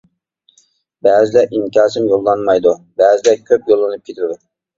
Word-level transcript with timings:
بەزىدە 1.07 1.43
ئىنكاسىم 1.57 2.07
يوللانمايدۇ، 2.15 2.73
بەزىدە 3.03 3.35
كۆپ 3.53 3.71
يوللىنىپ 3.75 4.11
كېتىدۇ. 4.11 4.41